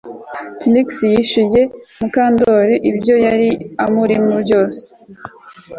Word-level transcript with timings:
Trix 0.59 0.89
yishyuye 1.13 1.61
Mukandoli 2.01 2.75
ibyo 2.91 3.15
yari 3.25 3.49
amurimo 3.83 4.35
byose 4.45 4.83